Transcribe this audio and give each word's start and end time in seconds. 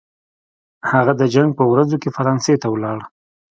هغه 0.91 1.13
د 1.21 1.21
جنګ 1.33 1.49
په 1.59 1.63
ورځو 1.71 1.95
کې 2.01 2.09
فرانسې 2.17 2.53
ته 2.61 2.67
ولاړ. 2.73 2.97